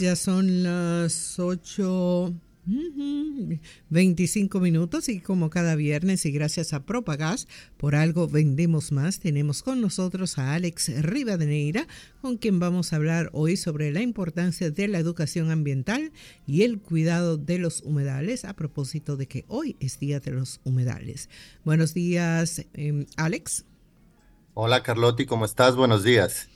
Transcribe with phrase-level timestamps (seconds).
[0.00, 2.34] Ya son las 8.
[3.90, 9.62] 25 minutos y como cada viernes y gracias a Propagas, por algo vendemos más, tenemos
[9.62, 11.86] con nosotros a Alex Rivadeneira,
[12.22, 16.12] con quien vamos a hablar hoy sobre la importancia de la educación ambiental
[16.46, 20.60] y el cuidado de los humedales a propósito de que hoy es Día de los
[20.64, 21.28] Humedales.
[21.62, 23.66] Buenos días, eh, Alex.
[24.54, 25.76] Hola Carlotti, ¿cómo estás?
[25.76, 26.48] Buenos días.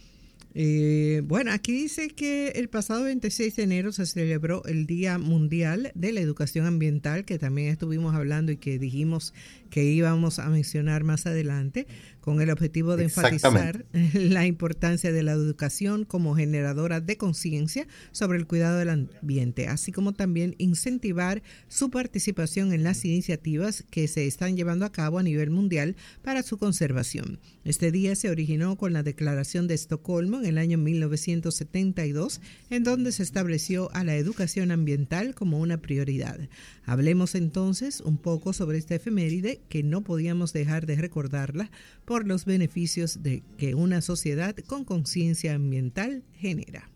[0.57, 5.90] Eh, bueno, aquí dice que el pasado 26 de enero se celebró el Día Mundial
[5.96, 9.35] de la Educación Ambiental, que también estuvimos hablando y que dijimos
[9.71, 11.89] que íbamos a mencionar más adelante
[12.24, 18.38] con el objetivo de enfatizar la importancia de la educación como generadora de conciencia sobre
[18.38, 24.26] el cuidado del ambiente, así como también incentivar su participación en las iniciativas que se
[24.26, 27.40] están llevando a cabo a nivel mundial para su conservación.
[27.62, 33.12] Este día se originó con la Declaración de Estocolmo en el año 1972, en donde
[33.12, 36.41] se estableció a la educación ambiental como una prioridad.
[36.86, 41.70] Hablemos entonces un poco sobre esta efeméride que no podíamos dejar de recordarla
[42.06, 46.89] por los beneficios de que una sociedad con conciencia ambiental genera.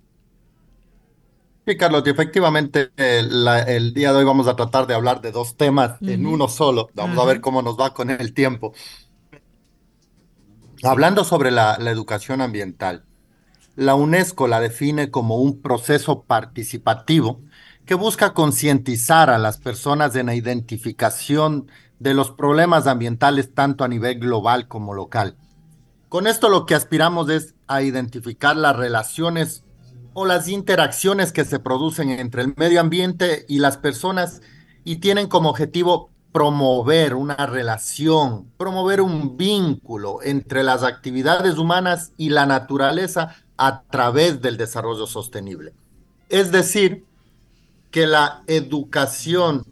[1.66, 6.00] Sí, Carlos, efectivamente el día de hoy vamos a tratar de hablar de dos temas
[6.00, 6.88] en uno solo.
[6.94, 8.72] Vamos a ver cómo nos va con el tiempo.
[10.83, 13.05] Hablando sobre la educación ambiental,
[13.77, 17.42] la UNESCO la define como un proceso participativo
[17.84, 23.88] que busca concientizar a las personas en la identificación de los problemas ambientales tanto a
[23.88, 25.36] nivel global como local.
[26.08, 29.64] Con esto lo que aspiramos es a identificar las relaciones
[30.14, 34.41] o las interacciones que se producen entre el medio ambiente y las personas
[34.84, 42.30] y tienen como objetivo promover una relación, promover un vínculo entre las actividades humanas y
[42.30, 45.74] la naturaleza a través del desarrollo sostenible.
[46.28, 47.04] Es decir,
[47.91, 49.64] que la educación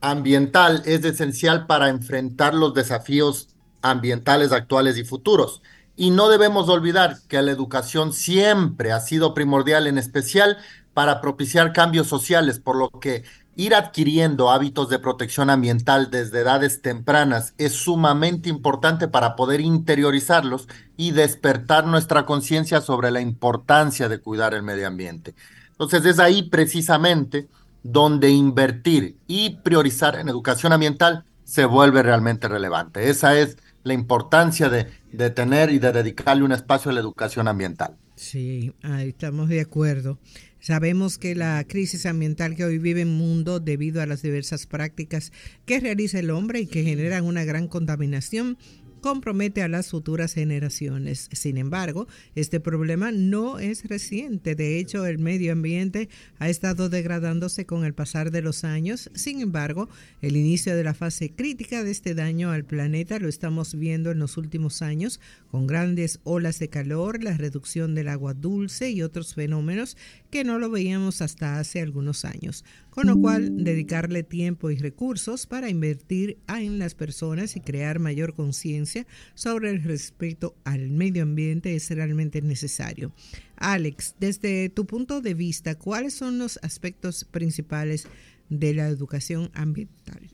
[0.00, 3.48] ambiental es esencial para enfrentar los desafíos
[3.82, 5.62] ambientales actuales y futuros.
[5.96, 10.56] Y no debemos olvidar que la educación siempre ha sido primordial, en especial
[10.94, 13.24] para propiciar cambios sociales, por lo que
[13.56, 20.66] ir adquiriendo hábitos de protección ambiental desde edades tempranas es sumamente importante para poder interiorizarlos
[20.96, 25.34] y despertar nuestra conciencia sobre la importancia de cuidar el medio ambiente.
[25.72, 27.48] Entonces es ahí precisamente
[27.82, 33.08] donde invertir y priorizar en educación ambiental se vuelve realmente relevante.
[33.10, 37.48] Esa es la importancia de, de tener y de dedicarle un espacio a la educación
[37.48, 37.96] ambiental.
[38.14, 40.18] Sí, ahí estamos de acuerdo.
[40.60, 45.32] Sabemos que la crisis ambiental que hoy vive el mundo debido a las diversas prácticas
[45.64, 48.58] que realiza el hombre y que generan una gran contaminación
[49.00, 51.28] compromete a las futuras generaciones.
[51.32, 54.54] Sin embargo, este problema no es reciente.
[54.54, 59.10] De hecho, el medio ambiente ha estado degradándose con el pasar de los años.
[59.14, 59.88] Sin embargo,
[60.22, 64.18] el inicio de la fase crítica de este daño al planeta lo estamos viendo en
[64.18, 69.34] los últimos años con grandes olas de calor, la reducción del agua dulce y otros
[69.34, 69.96] fenómenos
[70.30, 75.46] que no lo veíamos hasta hace algunos años con lo cual dedicarle tiempo y recursos
[75.46, 78.89] para invertir en las personas y crear mayor conciencia
[79.34, 83.12] sobre el respeto al medio ambiente es realmente necesario.
[83.56, 88.06] Alex, desde tu punto de vista, ¿cuáles son los aspectos principales
[88.48, 90.30] de la educación ambiental?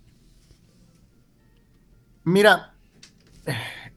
[2.25, 2.75] Mira,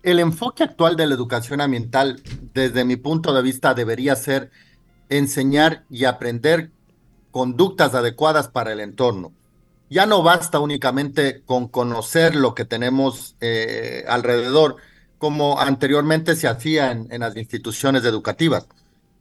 [0.04, 2.22] el enfoque actual de la educación ambiental,
[2.54, 4.52] desde mi punto de vista, debería ser
[5.10, 6.72] enseñar y aprender
[7.32, 9.34] conductas adecuadas para el entorno.
[9.90, 14.78] Ya no basta únicamente con conocer lo que tenemos eh, alrededor,
[15.18, 18.68] como anteriormente se hacía en, en las instituciones educativas.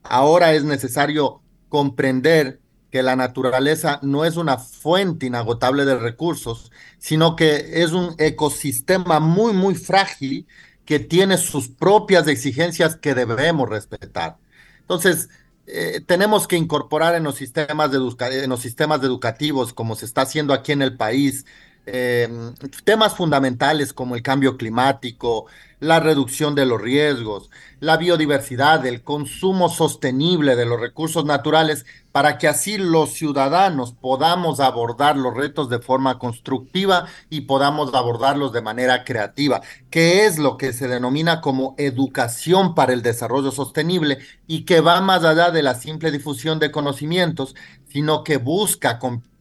[0.02, 7.36] Ahora es necesario comprender que la naturaleza no es una fuente inagotable de recursos, sino
[7.36, 10.46] que es un ecosistema muy, muy frágil
[10.84, 14.38] que tiene sus propias exigencias que debemos respetar.
[14.80, 15.28] Entonces,
[15.70, 17.98] eh, tenemos que incorporar en los sistemas, de
[18.42, 21.44] en los sistemas educativos, como se está haciendo aquí en el país,
[21.92, 22.54] em,
[22.84, 25.46] temas fundamentales como el cambio climático,
[25.80, 27.50] la reducción de los riesgos,
[27.80, 34.58] la biodiversidad, el consumo sostenible de los recursos naturales, para que así los ciudadanos podamos
[34.60, 40.56] abordar los retos de forma constructiva y podamos abordarlos de manera creativa, que es lo
[40.56, 45.62] que se denomina como educación para el desarrollo sostenible y que va más allá de
[45.62, 47.54] la simple difusión de conocimientos,
[47.88, 48.98] sino que busca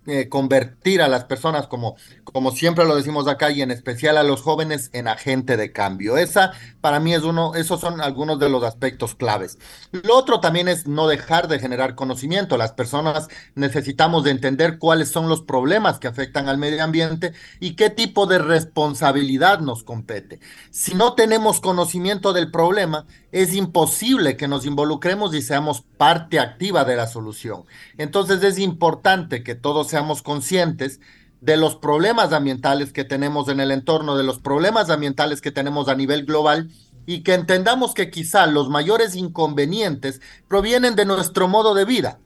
[0.07, 4.24] eh, convertir a las personas, como, como siempre lo decimos acá, y en especial a
[4.24, 6.18] los jóvenes, en agente de cambio.
[6.18, 9.59] Esa, para mí, es uno, esos son algunos de los aspectos claves.
[9.92, 12.57] Lo otro también es no dejar de generar conocimiento.
[12.57, 17.75] Las personas necesitamos de entender cuáles son los problemas que afectan al medio ambiente y
[17.75, 20.39] qué tipo de responsabilidad nos compete.
[20.71, 26.86] Si no tenemos conocimiento del problema, es imposible que nos involucremos y seamos parte activa
[26.86, 27.65] de la solución.
[27.98, 30.99] Entonces es importante que todos seamos conscientes
[31.41, 35.88] de los problemas ambientales que tenemos en el entorno, de los problemas ambientales que tenemos
[35.88, 36.69] a nivel global
[37.07, 42.19] y que entendamos que quizá los mayores inconvenientes provienen de nuestro modo de vida.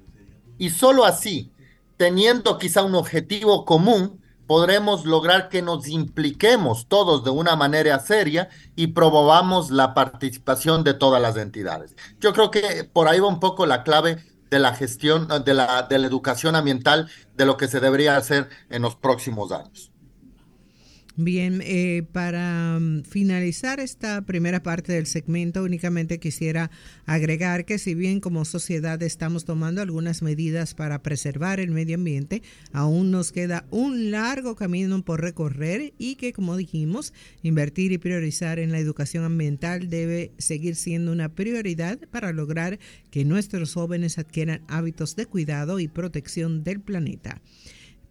[0.58, 1.54] Y solo así,
[1.96, 8.50] teniendo quizá un objetivo común, podremos lograr que nos impliquemos todos de una manera seria
[8.76, 11.96] y promovamos la participación de todas las entidades.
[12.20, 14.18] Yo creo que por ahí va un poco la clave
[14.52, 18.50] de la gestión, de la, de la educación ambiental, de lo que se debería hacer
[18.70, 19.91] en los próximos años.
[21.18, 26.72] Bien, eh, para mm, finalizar esta primera parte del segmento, únicamente quisiera
[27.06, 32.44] agregar que si bien como sociedad estamos tomando algunas medidas para preservar el medio ambiente,
[32.72, 37.14] aún nos queda un largo camino por recorrer y que, como dijimos,
[37.44, 42.80] invertir y priorizar en la educación ambiental debe seguir siendo una prioridad para lograr
[43.10, 47.42] que nuestros jóvenes adquieran hábitos de cuidado y protección del planeta.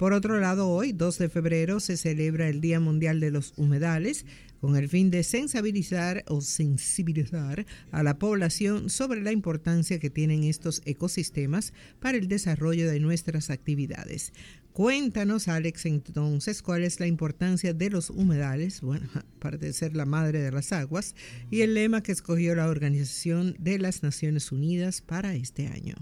[0.01, 4.25] Por otro lado, hoy, 2 de febrero, se celebra el Día Mundial de los Humedales
[4.59, 10.45] con el fin de sensibilizar o sensibilizar a la población sobre la importancia que tienen
[10.45, 14.33] estos ecosistemas para el desarrollo de nuestras actividades.
[14.73, 19.07] Cuéntanos, Alex, entonces, cuál es la importancia de los humedales, bueno,
[19.37, 21.15] aparte de ser la madre de las aguas,
[21.51, 25.97] y el lema que escogió la Organización de las Naciones Unidas para este año.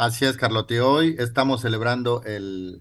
[0.00, 0.80] Así es, Carlote.
[0.80, 2.80] Hoy estamos celebrando el,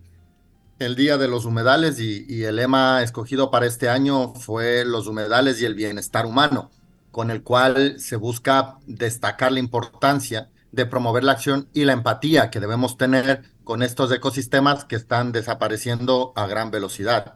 [0.96, 5.66] Día de los Humedales y, el lema escogido para este año fue los humedales y
[5.66, 6.72] el bienestar humano,
[7.12, 12.50] con el cual se busca destacar la importancia de promover la acción y la empatía
[12.50, 17.34] que debemos tener con estos ecosistemas que están desapareciendo a gran velocidad.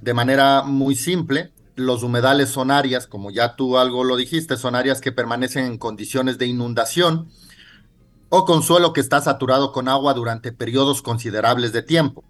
[0.00, 4.74] De manera muy simple, los humedales son áreas, como ya tú algo lo dijiste, son
[4.74, 7.28] áreas que permanecen en condiciones de inundación,
[8.28, 12.24] o con suelo que está saturado con agua durante periodos considerables de tiempo.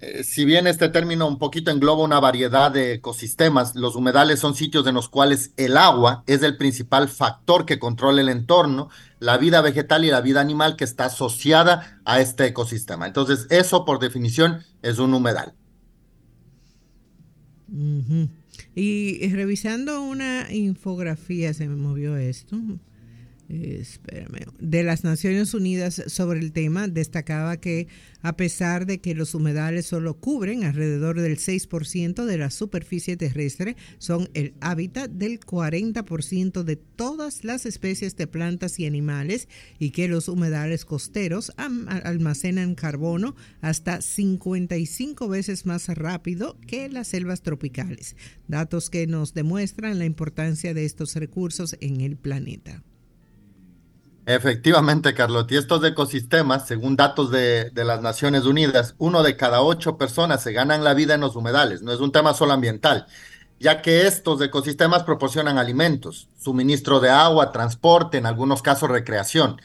[0.00, 4.56] Eh, si bien este término un poquito engloba una variedad de ecosistemas, los humedales son
[4.56, 8.88] sitios en los cuales el agua es el principal factor que controla el entorno,
[9.20, 13.06] la vida vegetal y la vida animal que está asociada a este ecosistema.
[13.06, 15.54] Entonces, eso por definición es un humedal.
[18.74, 22.58] Y revisando una infografía, se me movió esto
[23.52, 27.86] de las Naciones Unidas sobre el tema, destacaba que
[28.22, 33.76] a pesar de que los humedales solo cubren alrededor del 6% de la superficie terrestre,
[33.98, 40.08] son el hábitat del 40% de todas las especies de plantas y animales y que
[40.08, 48.16] los humedales costeros almacenan carbono hasta 55 veces más rápido que las selvas tropicales,
[48.48, 52.82] datos que nos demuestran la importancia de estos recursos en el planeta.
[54.24, 55.46] Efectivamente, Carlos.
[55.50, 60.42] Y estos ecosistemas, según datos de, de, las Naciones Unidas, uno de cada ocho personas
[60.42, 61.82] se ganan la vida en los humedales.
[61.82, 63.06] No es un tema solo ambiental,
[63.58, 69.60] ya que estos ecosistemas proporcionan alimentos, suministro de agua, transporte, en algunos casos recreación.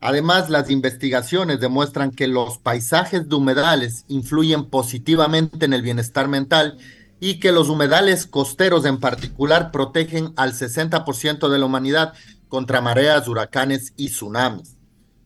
[0.00, 6.76] Además, las investigaciones demuestran que los paisajes de humedales influyen positivamente en el bienestar mental
[7.20, 12.12] y que los humedales costeros en particular protegen al 60% de la humanidad
[12.54, 14.76] contra mareas, huracanes y tsunamis.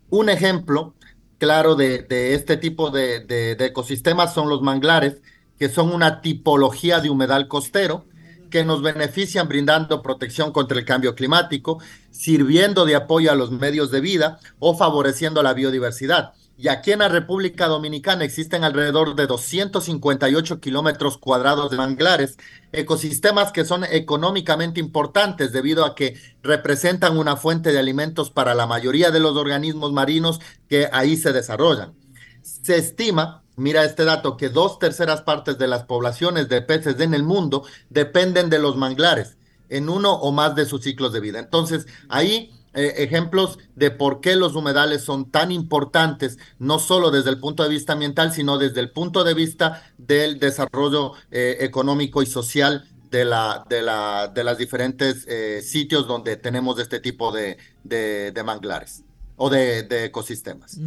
[0.08, 0.94] Un ejemplo
[1.36, 5.20] claro de, este tipo de, ecosistemas son los manglares,
[5.58, 8.06] que son una tipología de humedal costero
[8.48, 13.90] que nos benefician brindando protección contra el cambio climático, sirviendo de apoyo a los medios
[13.90, 16.32] de vida o favoreciendo la biodiversidad.
[16.60, 22.36] Y aquí en la República Dominicana existen alrededor de 258 kilómetros cuadrados de manglares,
[22.72, 28.66] ecosistemas que son económicamente importantes debido a que representan una fuente de alimentos para la
[28.66, 31.94] mayoría de los organismos marinos que ahí se desarrollan.
[32.42, 37.14] Se estima, mira este dato, que dos terceras partes de las poblaciones de peces en
[37.14, 39.36] el mundo dependen de los manglares
[39.68, 41.38] en uno o más de sus ciclos de vida.
[41.38, 47.30] Entonces, ahí eh, ejemplos de por qué los humedales son tan importantes, no solo desde
[47.30, 52.22] el punto de vista ambiental, sino desde el punto de vista del desarrollo eh, económico
[52.22, 57.32] y social de, la, de, la, de las diferentes eh, sitios donde tenemos este tipo
[57.32, 59.02] de, de, manglares
[59.36, 60.78] o de, ecosistemas.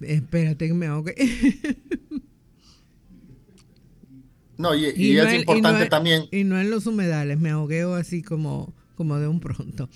[0.00, 1.14] Espérate que me ahogue.
[4.62, 4.86] No, y,
[5.18, 6.28] es importante también.
[6.30, 9.88] Y no en los humedales, me ahogueo así como, como de un pronto.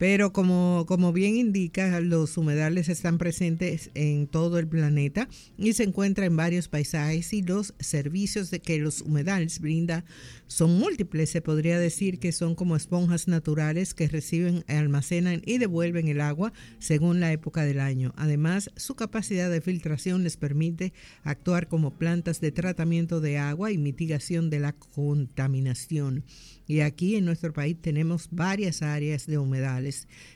[0.00, 5.28] Pero como, como bien indica, los humedales están presentes en todo el planeta
[5.58, 10.06] y se encuentran en varios paisajes y los servicios de que los humedales brinda
[10.46, 11.28] son múltiples.
[11.28, 16.54] Se podría decir que son como esponjas naturales que reciben, almacenan y devuelven el agua
[16.78, 18.14] según la época del año.
[18.16, 23.76] Además, su capacidad de filtración les permite actuar como plantas de tratamiento de agua y
[23.76, 26.24] mitigación de la contaminación.
[26.66, 29.89] Y aquí en nuestro país tenemos varias áreas de humedales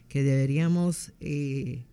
[0.09, 1.85] que deberíamos eh,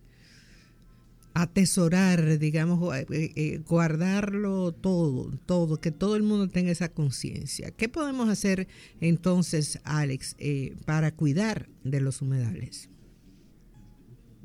[1.34, 7.70] atesorar, digamos, eh, eh, guardarlo todo, todo, que todo el mundo tenga esa conciencia.
[7.70, 8.68] ¿Qué podemos hacer
[9.00, 10.36] entonces, Alex,
[10.84, 12.88] para cuidar de los humedales?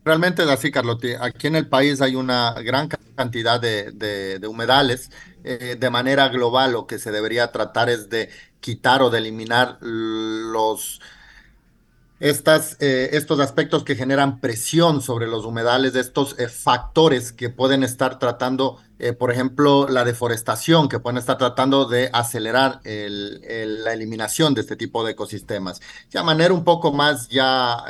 [0.06, 1.14] Realmente es así, Carlotti.
[1.20, 5.12] Aquí en el país hay una gran cantidad de, humedales.
[5.44, 8.30] de manera global, lo que se debería tratar es de
[8.62, 11.02] quitar o de eliminar los,
[12.20, 17.84] estas, eh, estos aspectos que generan presión sobre los humedales, estos eh, factores que pueden
[17.84, 24.54] estar tratando, eh, por ejemplo, la deforestación, que pueden estar tratando de acelerar la eliminación
[24.54, 25.80] de este tipo de ecosistemas.
[26.12, 27.84] De manera un poco más ya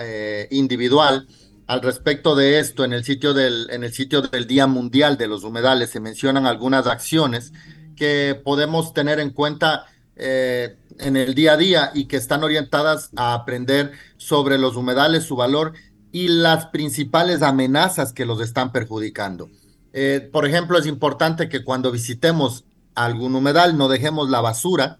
[0.49, 1.27] individual,
[1.67, 5.27] al respecto de esto, en el, sitio del, en el sitio del Día Mundial de
[5.27, 7.51] los Humedales se mencionan algunas acciones
[7.95, 9.85] que podemos tener en cuenta
[10.19, 15.23] eh, en el día a día y que están orientadas a aprender sobre los humedales,
[15.23, 15.73] su valor
[16.11, 19.49] y las principales amenazas que los están perjudicando.
[19.93, 24.99] Eh, por ejemplo, es importante que cuando visitemos algún humedal no dejemos la basura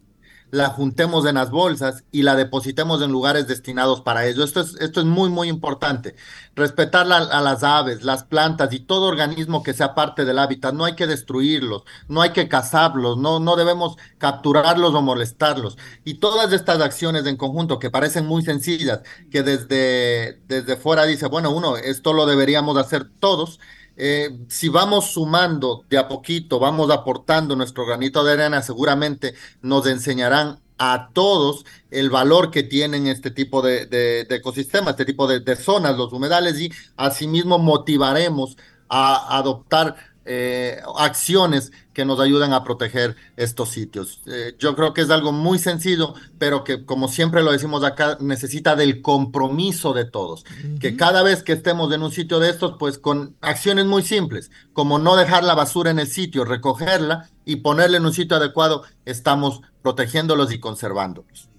[0.52, 4.44] la juntemos en las bolsas y la depositemos en lugares destinados para ello.
[4.44, 6.16] Esto es, esto es muy, muy importante.
[6.56, 10.74] Respetar a las aves, las plantas y todo organismo que sea parte del hábitat.
[10.74, 15.78] No hay que destruirlos, no hay que cazarlos, no, no debemos capturarlos o molestarlos.
[16.06, 21.28] Y todas estas acciones en conjunto que parecen muy sencillas, que desde, desde fuera dice,
[21.28, 23.60] bueno, uno, esto lo deberíamos hacer todos
[23.98, 29.88] eh, si vamos sumando de a poquito, vamos aportando nuestro granito de arena, seguramente nos
[29.88, 35.56] enseñarán a todos el valor que tienen este tipo de, ecosistemas, este tipo de, de,
[35.56, 38.56] zonas, los humedales, y asimismo motivaremos
[38.88, 39.96] a adoptar
[40.28, 44.22] eh, acciones que nos ayudan a proteger estos sitios.
[44.28, 48.18] Eh, yo creo que es algo muy sencillo, pero que como siempre lo decimos acá,
[48.20, 50.44] necesita del compromiso de todos.
[50.80, 54.52] Que cada vez que estemos en un sitio de estos, pues con acciones muy simples,
[54.74, 58.84] como no dejar la basura en el sitio, recogerla y ponerla en un sitio adecuado,
[59.06, 61.50] estamos protegiéndolos y conservándolos.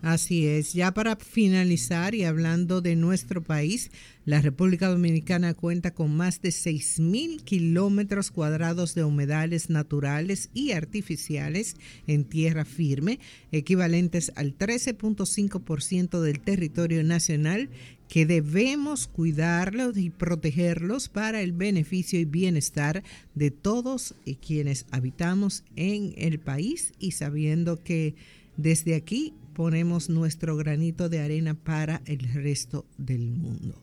[0.00, 3.90] Así es, ya para finalizar y hablando de nuestro país,
[4.24, 11.74] la República Dominicana cuenta con más de 6.000 kilómetros cuadrados de humedales naturales y artificiales
[12.06, 13.18] en tierra firme,
[13.50, 17.68] equivalentes al 13.5% del territorio nacional,
[18.08, 23.02] que debemos cuidarlos y protegerlos para el beneficio y bienestar
[23.34, 24.14] de todos
[24.46, 28.14] quienes habitamos en el país y sabiendo que
[28.58, 33.80] desde aquí ponemos nuestro granito de arena para el resto del mundo.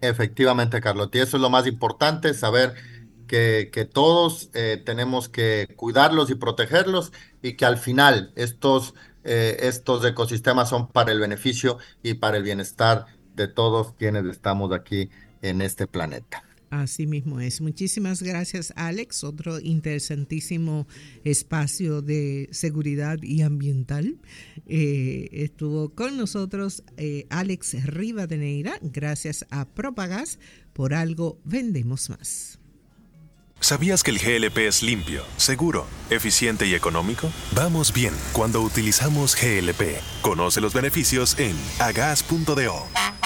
[0.00, 2.74] Efectivamente, Carlos, y eso es lo más importante, saber
[3.26, 7.12] que, todos eh, tenemos que cuidarlos y protegerlos
[7.42, 12.42] y que al final estos, eh, estos ecosistemas son para el beneficio y para el
[12.42, 15.08] bienestar de todos quienes estamos aquí
[15.40, 16.44] en este planeta.
[16.72, 17.60] Así mismo es.
[17.60, 19.24] Muchísimas gracias, Alex.
[19.24, 20.86] Otro interesantísimo
[21.22, 24.16] espacio de seguridad y ambiental.
[24.64, 30.38] Eh, estuvo con nosotros eh, Alex Rivadeneira, gracias a Propagas.
[30.72, 32.58] Por algo vendemos más.
[33.60, 37.30] ¿Sabías que el GLP es limpio, seguro, eficiente y económico?
[37.54, 40.00] Vamos bien cuando utilizamos GLP.
[40.22, 43.21] Conoce los beneficios en agas.do.